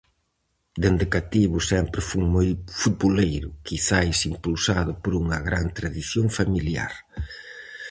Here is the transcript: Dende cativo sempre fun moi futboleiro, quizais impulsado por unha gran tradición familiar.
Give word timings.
Dende 0.81 1.05
cativo 1.15 1.57
sempre 1.71 1.99
fun 2.09 2.23
moi 2.35 2.49
futboleiro, 2.81 3.49
quizais 3.67 4.17
impulsado 4.31 4.91
por 5.03 5.11
unha 5.21 5.37
gran 5.47 5.65
tradición 5.77 6.25
familiar. 6.39 6.93